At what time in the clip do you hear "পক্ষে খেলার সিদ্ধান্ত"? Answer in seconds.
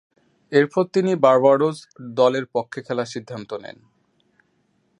2.55-3.49